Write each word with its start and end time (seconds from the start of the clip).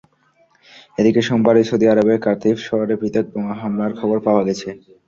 এদিকে 0.97 1.21
সোমবারই 1.27 1.65
সৌদি 1.69 1.85
আরবের 1.89 2.19
কাতিফ 2.25 2.57
শহরে 2.67 2.95
পৃথক 3.01 3.25
বোমা 3.31 3.53
হামলার 3.61 3.91
খবর 3.99 4.17
পাওয়া 4.25 4.43
গেছে। 4.47 4.69